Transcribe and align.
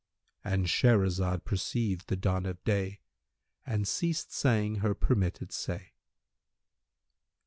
'—And 0.43 0.65
Shahrazad 0.65 1.45
perceived 1.45 2.07
the 2.07 2.15
dawn 2.15 2.47
of 2.47 2.63
day 2.63 3.01
and 3.67 3.87
ceased 3.87 4.33
saying 4.33 4.77
her 4.77 4.95
permitted 4.95 5.51
say. 5.51 5.93